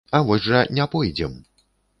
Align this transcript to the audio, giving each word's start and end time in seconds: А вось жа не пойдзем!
А 0.17 0.21
вось 0.29 0.45
жа 0.47 0.63
не 0.79 0.87
пойдзем! 0.95 1.37